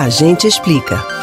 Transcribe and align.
A 0.00 0.08
gente 0.08 0.46
explica. 0.46 1.19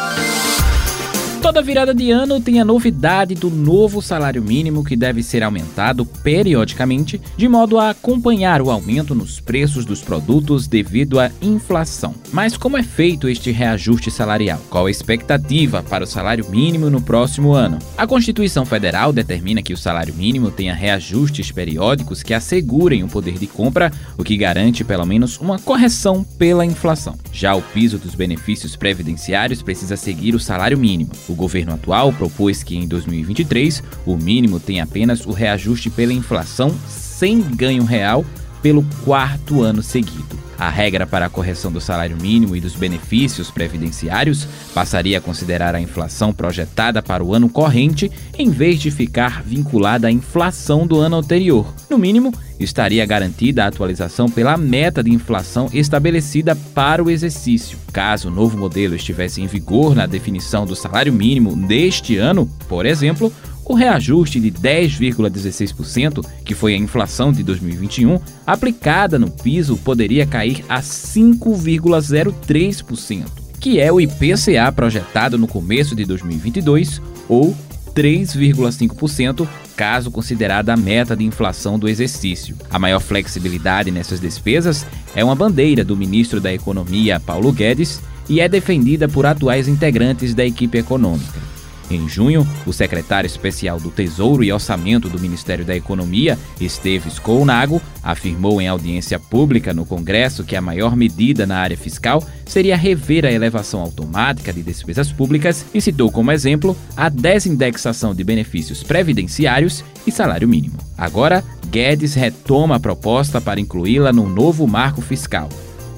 Toda 1.48 1.62
virada 1.62 1.94
de 1.94 2.10
ano 2.10 2.42
tem 2.42 2.60
a 2.60 2.64
novidade 2.64 3.34
do 3.34 3.48
novo 3.48 4.02
salário 4.02 4.42
mínimo 4.42 4.84
que 4.84 4.94
deve 4.94 5.22
ser 5.22 5.42
aumentado 5.42 6.04
periodicamente, 6.04 7.18
de 7.38 7.48
modo 7.48 7.78
a 7.78 7.88
acompanhar 7.88 8.60
o 8.60 8.70
aumento 8.70 9.14
nos 9.14 9.40
preços 9.40 9.86
dos 9.86 10.02
produtos 10.02 10.66
devido 10.66 11.18
à 11.18 11.30
inflação. 11.40 12.14
Mas 12.34 12.54
como 12.54 12.76
é 12.76 12.82
feito 12.82 13.30
este 13.30 13.50
reajuste 13.50 14.10
salarial? 14.10 14.60
Qual 14.68 14.84
a 14.84 14.90
expectativa 14.90 15.82
para 15.82 16.04
o 16.04 16.06
salário 16.06 16.44
mínimo 16.50 16.90
no 16.90 17.00
próximo 17.00 17.54
ano? 17.54 17.78
A 17.96 18.06
Constituição 18.06 18.66
Federal 18.66 19.10
determina 19.10 19.62
que 19.62 19.72
o 19.72 19.78
salário 19.78 20.14
mínimo 20.14 20.50
tenha 20.50 20.74
reajustes 20.74 21.50
periódicos 21.50 22.22
que 22.22 22.34
assegurem 22.34 23.02
o 23.02 23.08
poder 23.08 23.38
de 23.38 23.46
compra, 23.46 23.90
o 24.18 24.22
que 24.22 24.36
garante 24.36 24.84
pelo 24.84 25.06
menos 25.06 25.38
uma 25.38 25.58
correção 25.58 26.22
pela 26.22 26.66
inflação. 26.66 27.16
Já 27.32 27.54
o 27.54 27.62
piso 27.62 27.96
dos 27.96 28.14
benefícios 28.14 28.76
previdenciários 28.76 29.62
precisa 29.62 29.96
seguir 29.96 30.34
o 30.34 30.40
salário 30.40 30.76
mínimo. 30.76 31.12
O 31.26 31.37
governo 31.38 31.72
atual 31.72 32.12
propôs 32.12 32.62
que 32.62 32.76
em 32.76 32.86
2023 32.86 33.82
o 34.04 34.16
mínimo 34.16 34.60
tenha 34.60 34.84
apenas 34.84 35.24
o 35.24 35.30
reajuste 35.32 35.88
pela 35.88 36.12
inflação 36.12 36.76
sem 36.86 37.40
ganho 37.40 37.84
real 37.84 38.26
pelo 38.60 38.84
quarto 39.04 39.62
ano 39.62 39.82
seguido. 39.82 40.37
A 40.58 40.68
regra 40.68 41.06
para 41.06 41.26
a 41.26 41.30
correção 41.30 41.70
do 41.70 41.80
salário 41.80 42.16
mínimo 42.20 42.56
e 42.56 42.60
dos 42.60 42.74
benefícios 42.74 43.48
previdenciários 43.48 44.48
passaria 44.74 45.18
a 45.18 45.20
considerar 45.20 45.72
a 45.72 45.80
inflação 45.80 46.32
projetada 46.32 47.00
para 47.00 47.22
o 47.22 47.32
ano 47.32 47.48
corrente 47.48 48.10
em 48.36 48.50
vez 48.50 48.80
de 48.80 48.90
ficar 48.90 49.42
vinculada 49.44 50.08
à 50.08 50.10
inflação 50.10 50.84
do 50.84 50.98
ano 50.98 51.16
anterior. 51.16 51.72
No 51.88 51.96
mínimo, 51.96 52.34
estaria 52.58 53.06
garantida 53.06 53.64
a 53.64 53.68
atualização 53.68 54.28
pela 54.28 54.56
meta 54.56 55.00
de 55.00 55.12
inflação 55.12 55.68
estabelecida 55.72 56.56
para 56.74 57.04
o 57.04 57.08
exercício. 57.08 57.78
Caso 57.92 58.28
o 58.28 58.32
novo 58.32 58.58
modelo 58.58 58.96
estivesse 58.96 59.40
em 59.40 59.46
vigor 59.46 59.94
na 59.94 60.06
definição 60.06 60.66
do 60.66 60.74
salário 60.74 61.12
mínimo 61.12 61.54
deste 61.54 62.16
ano, 62.16 62.50
por 62.68 62.84
exemplo, 62.84 63.32
o 63.68 63.74
reajuste 63.74 64.40
de 64.40 64.50
10,16%, 64.50 66.24
que 66.42 66.54
foi 66.54 66.72
a 66.72 66.78
inflação 66.78 67.30
de 67.30 67.42
2021, 67.42 68.18
aplicada 68.46 69.18
no 69.18 69.30
piso 69.30 69.76
poderia 69.76 70.24
cair 70.26 70.64
a 70.68 70.80
5,03%, 70.80 73.26
que 73.60 73.78
é 73.78 73.92
o 73.92 74.00
IPCA 74.00 74.72
projetado 74.74 75.36
no 75.36 75.46
começo 75.46 75.94
de 75.94 76.06
2022, 76.06 77.02
ou 77.28 77.54
3,5%, 77.94 79.46
caso 79.76 80.10
considerada 80.10 80.72
a 80.72 80.76
meta 80.76 81.14
de 81.14 81.24
inflação 81.24 81.78
do 81.78 81.86
exercício. 81.88 82.56
A 82.70 82.78
maior 82.78 83.00
flexibilidade 83.00 83.90
nessas 83.90 84.18
despesas 84.18 84.86
é 85.14 85.22
uma 85.22 85.34
bandeira 85.34 85.84
do 85.84 85.94
ministro 85.96 86.40
da 86.40 86.54
Economia, 86.54 87.20
Paulo 87.20 87.52
Guedes, 87.52 88.00
e 88.28 88.40
é 88.40 88.48
defendida 88.48 89.08
por 89.08 89.26
atuais 89.26 89.68
integrantes 89.68 90.34
da 90.34 90.44
equipe 90.44 90.76
econômica. 90.78 91.57
Em 91.90 92.06
junho, 92.06 92.46
o 92.66 92.72
secretário 92.72 93.26
especial 93.26 93.80
do 93.80 93.90
Tesouro 93.90 94.44
e 94.44 94.52
Orçamento 94.52 95.08
do 95.08 95.18
Ministério 95.18 95.64
da 95.64 95.74
Economia, 95.74 96.38
Esteves 96.60 97.18
Colnago, 97.18 97.80
afirmou 98.02 98.60
em 98.60 98.68
audiência 98.68 99.18
pública 99.18 99.72
no 99.72 99.86
Congresso 99.86 100.44
que 100.44 100.54
a 100.54 100.60
maior 100.60 100.94
medida 100.94 101.46
na 101.46 101.58
área 101.58 101.76
fiscal 101.76 102.22
seria 102.44 102.76
rever 102.76 103.24
a 103.24 103.32
elevação 103.32 103.80
automática 103.80 104.52
de 104.52 104.62
despesas 104.62 105.10
públicas 105.10 105.64
e 105.72 105.80
citou 105.80 106.12
como 106.12 106.30
exemplo 106.30 106.76
a 106.94 107.08
desindexação 107.08 108.14
de 108.14 108.22
benefícios 108.22 108.82
previdenciários 108.82 109.82
e 110.06 110.12
salário 110.12 110.48
mínimo. 110.48 110.76
Agora, 110.96 111.42
Guedes 111.70 112.14
retoma 112.14 112.76
a 112.76 112.80
proposta 112.80 113.40
para 113.40 113.60
incluí-la 113.60 114.12
no 114.12 114.28
novo 114.28 114.66
marco 114.66 115.00
fiscal. 115.00 115.48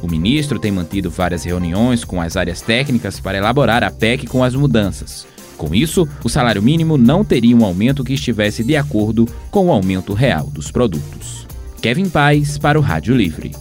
O 0.03 0.09
ministro 0.09 0.59
tem 0.59 0.71
mantido 0.71 1.11
várias 1.11 1.45
reuniões 1.45 2.05
com 2.05 2.21
as 2.21 2.37
áreas 2.37 2.61
técnicas 2.61 3.19
para 3.21 3.39
elaborar 3.39 3.83
a 3.83 3.91
PEC 3.91 4.27
com 4.27 4.43
as 4.43 4.55
mudanças. 4.55 5.27
Com 5.61 5.75
isso, 5.75 6.09
o 6.25 6.29
salário 6.31 6.63
mínimo 6.63 6.97
não 6.97 7.23
teria 7.23 7.55
um 7.55 7.67
aumento 7.67 8.03
que 8.03 8.15
estivesse 8.15 8.65
de 8.65 8.77
acordo 8.77 9.29
com 9.51 9.67
o 9.67 9.71
aumento 9.71 10.15
real 10.15 10.47
dos 10.47 10.71
produtos. 10.71 11.47
Kevin 11.83 12.09
Paz 12.09 12.57
para 12.57 12.79
o 12.79 12.83
Rádio 12.83 13.15
Livre. 13.15 13.53